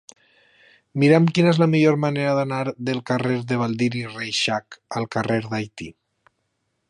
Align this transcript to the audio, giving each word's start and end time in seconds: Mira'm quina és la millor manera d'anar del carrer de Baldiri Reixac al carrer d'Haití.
Mira'm 1.01 1.27
quina 1.37 1.51
és 1.55 1.59
la 1.63 1.67
millor 1.73 1.99
manera 2.05 2.31
d'anar 2.39 2.63
del 2.89 3.03
carrer 3.11 3.37
de 3.51 3.61
Baldiri 3.63 4.03
Reixac 4.15 4.79
al 5.01 5.09
carrer 5.17 5.41
d'Haití. 5.51 5.93